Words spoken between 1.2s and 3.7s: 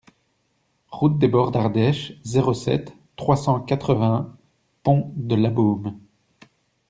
Bords d'Ardèche, zéro sept, trois cent